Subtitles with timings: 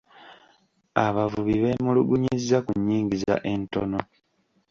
[1.05, 3.99] Abavubi beemulugunyizza ku nnyingiza entono.